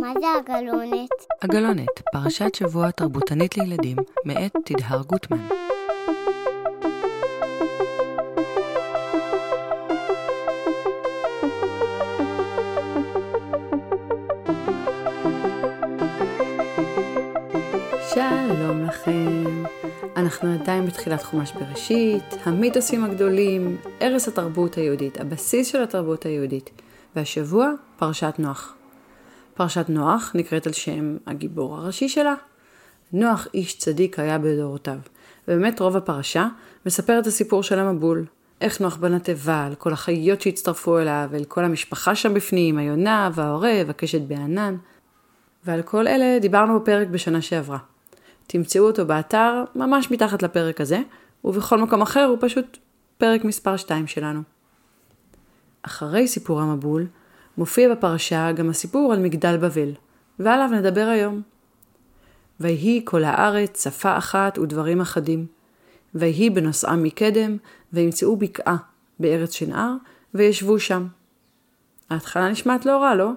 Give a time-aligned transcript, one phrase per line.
[0.00, 1.08] מה זה הגלונת?
[1.42, 5.48] הגלונת, פרשת שבוע תרבותנית לילדים, מאת תדהר גוטמן.
[18.14, 19.64] שלום לכם.
[20.16, 26.70] אנחנו עדיין בתחילת חומש בראשית, המיתוסים הגדולים, ערש התרבות היהודית, הבסיס של התרבות היהודית,
[27.16, 28.79] והשבוע פרשת נוח.
[29.60, 32.34] פרשת נוח נקראת על שם הגיבור הראשי שלה.
[33.12, 34.98] נוח איש צדיק היה בדורותיו,
[35.48, 36.48] ובאמת רוב הפרשה
[36.86, 38.24] מספר את הסיפור של המבול.
[38.60, 43.30] איך נוח בנה תיבה, על כל החיות שהצטרפו אליו, אל כל המשפחה שם בפנים, היונה
[43.34, 44.76] והעורב, הקשת בענן.
[45.64, 47.78] ועל כל אלה דיברנו בפרק בשנה שעברה.
[48.46, 51.00] תמצאו אותו באתר ממש מתחת לפרק הזה,
[51.44, 52.78] ובכל מקום אחר הוא פשוט
[53.18, 54.40] פרק מספר 2 שלנו.
[55.82, 57.06] אחרי סיפור המבול,
[57.58, 59.92] מופיע בפרשה גם הסיפור על מגדל בבל,
[60.38, 61.42] ועליו נדבר היום.
[62.60, 65.46] ויהי כל הארץ שפה אחת ודברים אחדים.
[66.14, 67.56] ויהי בנוסעם מקדם,
[67.92, 68.76] וימצאו בקעה
[69.20, 69.94] בארץ שנער,
[70.34, 71.06] וישבו שם.
[72.10, 73.30] ההתחלה נשמעת לא רע, לא?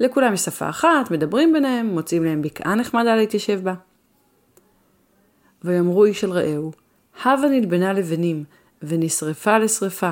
[0.00, 3.74] לכולם יש שפה אחת, מדברים ביניהם, מוצאים להם בקעה נחמדה להתיישב בה.
[5.64, 6.72] ויאמרו איש אל רעהו,
[7.22, 8.44] הבה נלבנה לבנים,
[8.82, 10.10] ונשרפה לשרפה,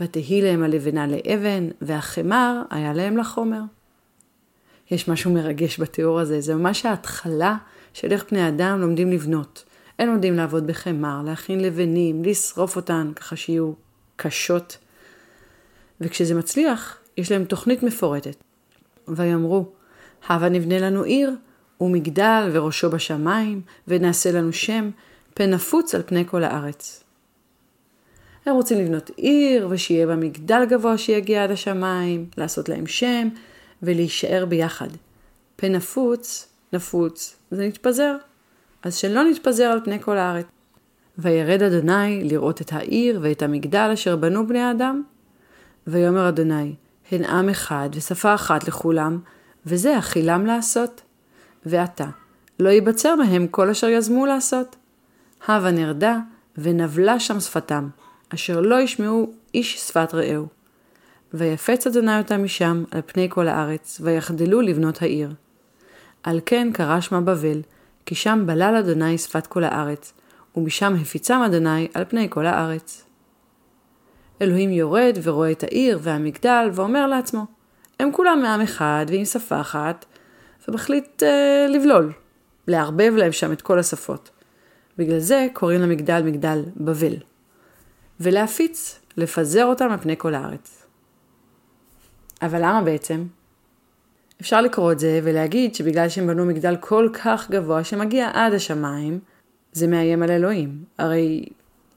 [0.00, 3.60] ותהי להם הלבנה לאבן, והחמר היה להם לחומר.
[4.90, 7.56] יש משהו מרגש בתיאור הזה, זה ממש ההתחלה
[7.92, 9.64] של איך בני אדם לומדים לבנות.
[9.98, 13.72] הם לומדים לעבוד בחמר, להכין לבנים, לשרוף אותן, ככה שיהיו
[14.16, 14.78] קשות.
[16.00, 18.36] וכשזה מצליח, יש להם תוכנית מפורטת.
[19.08, 19.66] ויאמרו,
[20.28, 21.30] הבה נבנה לנו עיר,
[21.80, 24.90] ומגדל וראשו בשמיים, ונעשה לנו שם,
[25.34, 27.04] פן נפוץ על פני כל הארץ.
[28.48, 33.28] הם רוצים לבנות עיר, ושיהיה בה מגדל גבוה שיגיע עד השמיים, לעשות להם שם,
[33.82, 34.88] ולהישאר ביחד.
[35.56, 38.16] פן נפוץ, נפוץ, זה נתפזר.
[38.82, 40.46] אז שלא נתפזר על פני כל הארץ.
[41.18, 45.02] וירד אדוני לראות את העיר ואת המגדל אשר בנו בני האדם.
[45.86, 46.74] ויאמר אדוני,
[47.12, 49.18] הן עם אחד ושפה אחת לכולם,
[49.66, 51.00] וזה אכילם לעשות.
[51.66, 52.06] ועתה,
[52.60, 54.76] לא ייבצר מהם כל אשר יזמו לעשות.
[55.46, 56.18] הבה נרדה,
[56.58, 57.88] ונבלה שם שפתם,
[58.34, 60.46] אשר לא ישמעו איש שפת רעהו.
[61.34, 65.30] ויפץ אדוני אותם משם על פני כל הארץ, ויחדלו לבנות העיר.
[66.22, 67.62] על כן קרא שמה בבל,
[68.06, 70.12] כי שם בלל אדוני שפת כל הארץ,
[70.56, 73.04] ומשם הפיצם אדוני על פני כל הארץ.
[74.42, 77.46] אלוהים יורד ורואה את העיר והמגדל, ואומר לעצמו,
[78.00, 80.04] הם כולם מעם אחד ועם שפה אחת,
[80.68, 82.12] ומחליט אה, לבלול,
[82.66, 84.30] לערבב להם שם את כל השפות.
[84.98, 87.14] בגלל זה קוראים למגדל מגדל בבל.
[88.20, 90.86] ולהפיץ, לפזר אותם על פני כל הארץ.
[92.42, 93.26] אבל למה בעצם?
[94.40, 99.20] אפשר לקרוא את זה ולהגיד שבגלל שהם בנו מגדל כל כך גבוה שמגיע עד השמיים,
[99.72, 100.84] זה מאיים על אלוהים.
[100.98, 101.44] הרי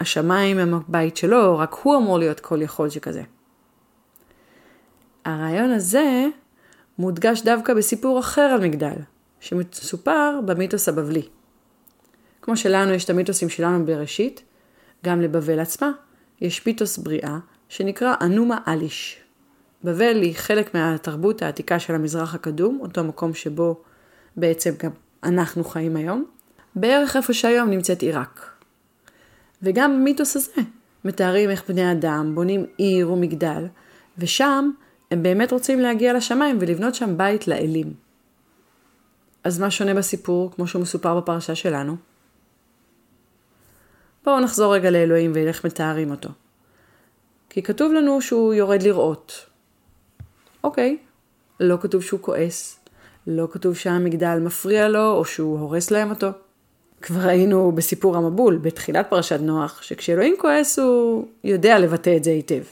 [0.00, 3.22] השמיים הם הבית שלו, רק הוא אמור להיות כל יכול שכזה.
[5.24, 6.26] הרעיון הזה
[6.98, 8.96] מודגש דווקא בסיפור אחר על מגדל,
[9.40, 11.22] שמסופר במיתוס הבבלי.
[12.42, 14.42] כמו שלנו יש את המיתוסים שלנו בראשית,
[15.04, 15.90] גם לבבל עצמה
[16.40, 19.20] יש מיתוס בריאה שנקרא אנומה אליש.
[19.84, 23.80] בבל היא חלק מהתרבות העתיקה של המזרח הקדום, אותו מקום שבו
[24.36, 24.90] בעצם גם
[25.24, 26.24] אנחנו חיים היום,
[26.74, 28.50] בערך איפה שהיום נמצאת עיראק.
[29.62, 30.62] וגם במיתוס הזה
[31.04, 33.66] מתארים איך בני אדם בונים עיר ומגדל,
[34.18, 34.70] ושם
[35.10, 37.92] הם באמת רוצים להגיע לשמיים ולבנות שם בית לאלים.
[39.44, 41.96] אז מה שונה בסיפור, כמו שהוא מסופר בפרשה שלנו?
[44.24, 46.28] בואו נחזור רגע לאלוהים ואיך מתארים אותו.
[47.50, 49.46] כי כתוב לנו שהוא יורד לראות.
[50.64, 50.98] אוקיי,
[51.60, 52.80] לא כתוב שהוא כועס,
[53.26, 56.28] לא כתוב שהמגדל מפריע לו או שהוא הורס להם אותו.
[57.02, 62.62] כבר ראינו בסיפור המבול, בתחילת פרשת נוח, שכשאלוהים כועס הוא יודע לבטא את זה היטב.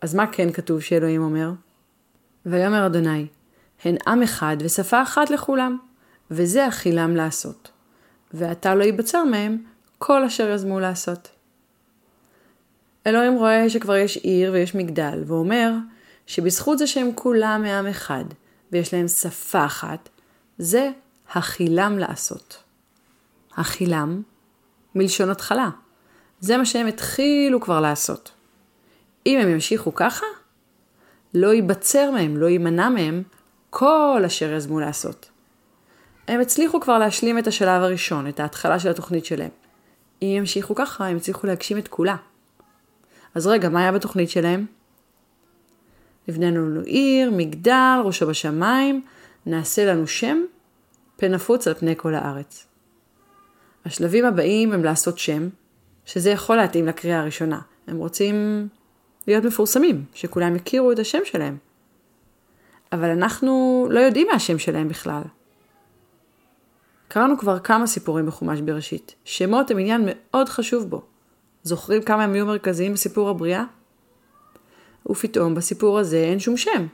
[0.00, 1.50] אז מה כן כתוב שאלוהים אומר?
[2.46, 3.26] ויאמר אדוני,
[3.84, 5.78] הן עם אחד ושפה אחת לכולם,
[6.30, 7.70] וזה אכילם לעשות.
[8.34, 9.58] ועתה לא ייבצר מהם
[10.06, 11.28] כל אשר יזמו לעשות.
[13.06, 15.72] אלוהים רואה שכבר יש עיר ויש מגדל, ואומר
[16.26, 18.24] שבזכות זה שהם כולם מעם אחד,
[18.72, 20.08] ויש להם שפה אחת,
[20.58, 20.90] זה
[21.32, 22.62] הכילם לעשות.
[23.56, 24.22] הכילם,
[24.94, 25.68] מלשון התחלה.
[26.40, 28.32] זה מה שהם התחילו כבר לעשות.
[29.26, 30.26] אם הם ימשיכו ככה,
[31.34, 33.22] לא ייבצר מהם, לא יימנע מהם
[33.70, 35.30] כל אשר יזמו לעשות.
[36.28, 39.63] הם הצליחו כבר להשלים את השלב הראשון, את ההתחלה של התוכנית שלהם.
[40.22, 42.16] אם ימשיכו ככה, הם הצליחו להגשים את כולה.
[43.34, 44.66] אז רגע, מה היה בתוכנית שלהם?
[46.28, 49.02] נבנה לנו עיר, מגדל, ראשו בשמיים,
[49.46, 50.42] נעשה לנו שם,
[51.16, 52.66] פן נפוץ על פני כל הארץ.
[53.84, 55.48] השלבים הבאים הם לעשות שם,
[56.04, 57.60] שזה יכול להתאים לקריאה הראשונה.
[57.86, 58.68] הם רוצים
[59.26, 61.56] להיות מפורסמים, שכולם יכירו את השם שלהם.
[62.92, 65.22] אבל אנחנו לא יודעים מה השם שלהם בכלל.
[67.14, 69.14] קראנו כבר כמה סיפורים בחומש בראשית.
[69.24, 71.02] שמות הם עניין מאוד חשוב בו.
[71.62, 73.64] זוכרים כמה הם היו מרכזיים בסיפור הבריאה?
[75.10, 76.86] ופתאום בסיפור הזה אין שום שם.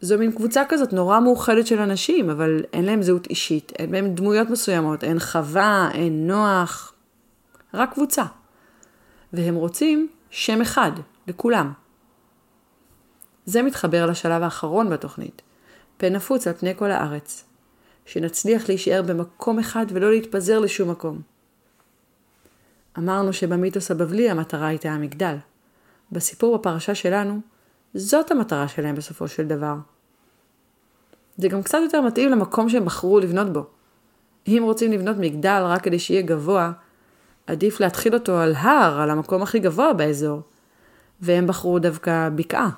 [0.00, 4.14] זו מין קבוצה כזאת נורא מאוחדת של אנשים, אבל אין להם זהות אישית, אין להם
[4.14, 6.92] דמויות מסוימות, אין חווה, אין נוח,
[7.74, 8.24] רק קבוצה.
[9.32, 10.92] והם רוצים שם אחד,
[11.26, 11.72] לכולם.
[13.44, 15.42] זה מתחבר לשלב האחרון בתוכנית,
[15.96, 17.47] פן נפוץ על פני כל הארץ.
[18.08, 21.20] שנצליח להישאר במקום אחד ולא להתפזר לשום מקום.
[22.98, 25.36] אמרנו שבמיתוס הבבלי המטרה הייתה המגדל.
[26.12, 27.40] בסיפור בפרשה שלנו,
[27.94, 29.74] זאת המטרה שלהם בסופו של דבר.
[31.36, 33.66] זה גם קצת יותר מתאים למקום שהם בחרו לבנות בו.
[34.48, 36.72] אם רוצים לבנות מגדל רק כדי שיהיה גבוה,
[37.46, 40.40] עדיף להתחיל אותו על הר, על המקום הכי גבוה באזור.
[41.20, 42.70] והם בחרו דווקא בקעה,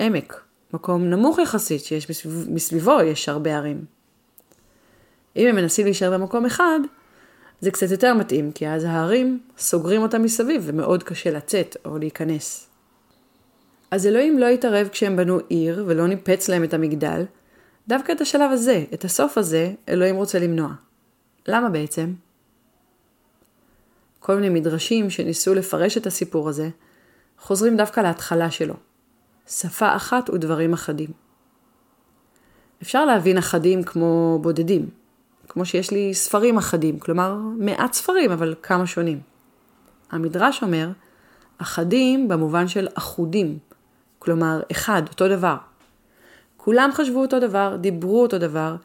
[0.00, 0.40] עמק,
[0.72, 3.97] מקום נמוך יחסית שיש מסביב, מסביבו יש הרבה ערים.
[5.36, 6.80] אם הם מנסים להישאר במקום אחד,
[7.60, 12.68] זה קצת יותר מתאים, כי אז ההרים סוגרים אותם מסביב ומאוד קשה לצאת או להיכנס.
[13.90, 17.24] אז אלוהים לא התערב כשהם בנו עיר ולא ניפץ להם את המגדל,
[17.88, 20.68] דווקא את השלב הזה, את הסוף הזה, אלוהים רוצה למנוע.
[21.48, 22.12] למה בעצם?
[24.20, 26.68] כל מיני מדרשים שניסו לפרש את הסיפור הזה,
[27.38, 28.74] חוזרים דווקא להתחלה שלו.
[29.48, 31.10] שפה אחת ודברים אחדים.
[32.82, 34.88] אפשר להבין אחדים כמו בודדים,
[35.58, 39.20] כמו שיש לי ספרים אחדים, כלומר מעט ספרים אבל כמה שונים.
[40.10, 40.90] המדרש אומר
[41.58, 43.58] אחדים במובן של אחודים,
[44.18, 45.56] כלומר אחד, אותו דבר.
[46.56, 48.76] כולם חשבו אותו דבר, דיברו אותו דבר,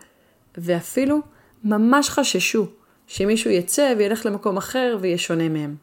[0.58, 1.20] ואפילו
[1.64, 2.66] ממש חששו
[3.08, 5.76] שמישהו יצא וילך למקום אחר ויהיה שונה מהם.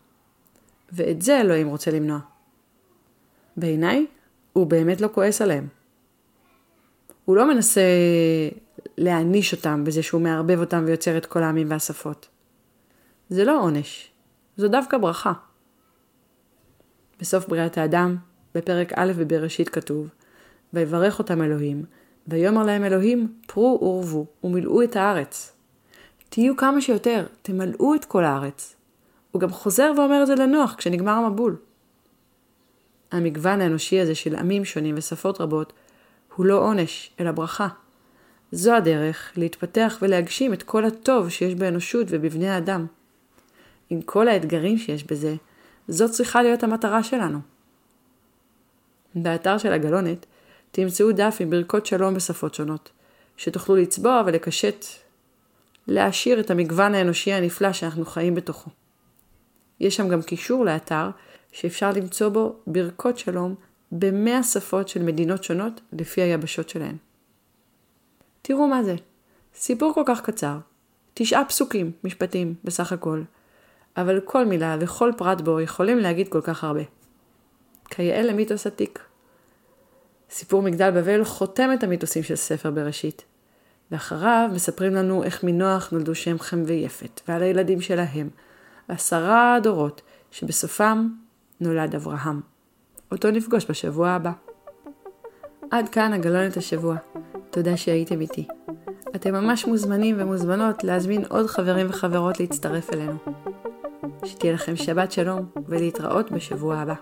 [0.92, 2.18] ואת זה אלוהים רוצה למנוע.
[3.56, 4.06] בעיניי,
[4.52, 5.66] הוא באמת לא כועס עליהם.
[7.24, 7.80] הוא לא מנסה
[8.98, 12.28] להעניש אותם בזה שהוא מערבב אותם ויוצר את כל העמים והשפות.
[13.28, 14.10] זה לא עונש,
[14.56, 15.32] זו דווקא ברכה.
[17.20, 18.16] בסוף בריאת האדם,
[18.54, 20.08] בפרק א' בבראשית כתוב,
[20.72, 21.84] ויברך אותם אלוהים,
[22.28, 25.52] ויאמר להם אלוהים, פרו ורבו, ומילאו את הארץ.
[26.28, 28.76] תהיו כמה שיותר, תמלאו את כל הארץ.
[29.30, 31.56] הוא גם חוזר ואומר את זה לנוח כשנגמר המבול.
[33.12, 35.72] המגוון האנושי הזה של עמים שונים ושפות רבות
[36.36, 37.68] הוא לא עונש, אלא ברכה.
[38.52, 42.86] זו הדרך להתפתח ולהגשים את כל הטוב שיש באנושות ובבני האדם.
[43.90, 45.34] עם כל האתגרים שיש בזה,
[45.88, 47.38] זו צריכה להיות המטרה שלנו.
[49.14, 50.26] באתר של הגלונת
[50.70, 52.90] תמצאו דף עם ברכות שלום בשפות שונות,
[53.36, 54.84] שתוכלו לצבוע ולקשט,
[55.86, 58.70] להעשיר את המגוון האנושי הנפלא שאנחנו חיים בתוכו.
[59.80, 61.10] יש שם גם קישור לאתר
[61.52, 63.54] שאפשר למצוא בו ברכות שלום
[63.92, 66.96] במאה שפות של מדינות שונות לפי היבשות שלהן.
[68.42, 68.94] תראו מה זה.
[69.54, 70.58] סיפור כל כך קצר.
[71.14, 73.22] תשעה פסוקים, משפטים, בסך הכל.
[73.96, 76.82] אבל כל מילה וכל פרט בו יכולים להגיד כל כך הרבה.
[77.90, 78.98] כיאה למיתוס עתיק.
[80.30, 83.24] סיפור מגדל בבל חותם את המיתוסים של ספר בראשית.
[83.90, 88.28] ואחריו מספרים לנו איך מנוח נולדו שם חם ויפת, ועל הילדים שלהם,
[88.88, 91.08] ועשרה דורות, שבסופם
[91.60, 92.40] נולד אברהם.
[93.12, 94.32] אותו נפגוש בשבוע הבא.
[95.70, 96.96] עד כאן הגלונת השבוע.
[97.50, 98.46] תודה שהייתם איתי.
[99.14, 103.16] אתם ממש מוזמנים ומוזמנות להזמין עוד חברים וחברות להצטרף אלינו.
[104.24, 106.94] שתהיה לכם שבת שלום ולהתראות בשבוע הבא.